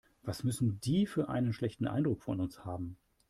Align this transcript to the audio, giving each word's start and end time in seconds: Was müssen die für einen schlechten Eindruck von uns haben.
Was 0.23 0.43
müssen 0.43 0.81
die 0.81 1.05
für 1.05 1.29
einen 1.29 1.53
schlechten 1.53 1.85
Eindruck 1.85 2.23
von 2.23 2.39
uns 2.39 2.65
haben. 2.65 2.97